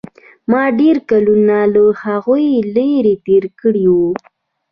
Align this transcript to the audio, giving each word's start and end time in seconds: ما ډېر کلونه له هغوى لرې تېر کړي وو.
ما 0.51 0.63
ډېر 0.79 0.97
کلونه 1.09 1.57
له 1.73 1.83
هغوى 2.03 2.49
لرې 2.75 3.15
تېر 3.25 3.43
کړي 3.59 3.85
وو. 3.95 4.09